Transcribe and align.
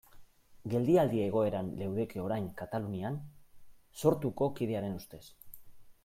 Geldialdi 0.73 1.19
egoeran 1.25 1.67
leudeke 1.81 2.23
orain 2.23 2.47
Katalunian 2.61 3.19
Sortuko 4.05 4.47
kidearen 4.61 4.97
ustez. 5.01 5.21